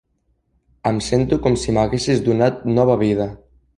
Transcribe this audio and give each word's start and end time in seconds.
Em 0.91 1.01
sento 1.09 1.39
com 1.47 1.57
si 1.65 1.75
m'haguessis 1.77 2.25
donat 2.31 2.67
nova 2.79 2.97
vida. 3.03 3.29